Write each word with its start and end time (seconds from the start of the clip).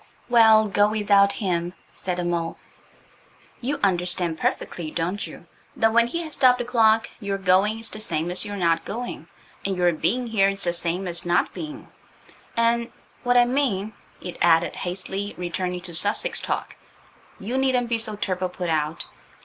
"Well, 0.29 0.67
go 0.67 0.89
without 0.89 1.33
him," 1.33 1.73
said 1.93 2.17
the 2.17 2.23
mole. 2.23 2.57
"You 3.59 3.79
understand 3.83 4.39
perfectly, 4.39 4.89
don't 4.89 5.27
you, 5.27 5.45
that 5.75 5.93
when 5.93 6.07
he 6.07 6.21
has 6.23 6.33
stopped 6.33 6.57
the 6.57 6.65
clock 6.65 7.07
your 7.19 7.37
going 7.37 7.77
is 7.77 7.91
the 7.91 7.99
same 7.99 8.31
as 8.31 8.43
your 8.43 8.57
not 8.57 8.83
going, 8.83 9.27
and 9.63 9.77
your 9.77 9.93
being 9.93 10.25
here 10.25 10.49
is 10.49 10.63
the 10.63 10.73
same 10.73 11.07
as 11.07 11.23
not 11.23 11.53
being, 11.53 11.87
and–What 12.57 13.37
I 13.37 13.45
mean," 13.45 13.93
it 14.21 14.39
added, 14.41 14.75
hastily 14.77 15.35
returning 15.37 15.81
to 15.81 15.93
Sussex 15.93 16.39
talk, 16.39 16.75
"you 17.37 17.55
needn't 17.59 17.89
be 17.89 17.99
so 17.99 18.15
turble 18.17 18.49
put 18.51 18.71
out. 18.71 19.05